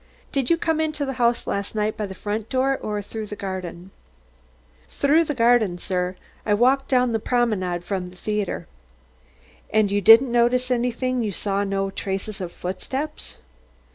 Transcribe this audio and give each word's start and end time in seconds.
"Did 0.31 0.49
you 0.49 0.57
come 0.57 0.81
into 0.81 1.05
the 1.05 1.13
house 1.21 1.45
last 1.45 1.75
night 1.75 1.95
by 1.95 2.07
the 2.07 2.15
front 2.15 2.49
door, 2.49 2.75
or 2.81 3.03
through 3.03 3.27
the 3.27 3.35
garden?" 3.35 3.91
"Through 4.89 5.25
the 5.25 5.35
garden, 5.35 5.77
sir. 5.77 6.15
I 6.43 6.55
walked 6.55 6.87
down 6.87 7.11
the 7.11 7.19
Promenade 7.19 7.83
from 7.83 8.09
the 8.09 8.15
theatre." 8.15 8.65
"And 9.69 9.91
you 9.91 10.01
didn't 10.01 10.31
notice 10.31 10.71
anything 10.71 11.21
you 11.21 11.31
saw 11.31 11.63
no 11.63 11.91
traces 11.91 12.41
of 12.41 12.51
footsteps?" 12.51 13.37